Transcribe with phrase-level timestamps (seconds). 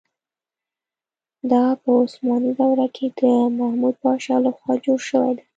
[1.51, 3.21] دا په عثماني دوره کې د
[3.57, 5.43] محمد پاشا له خوا جوړه شوې ده.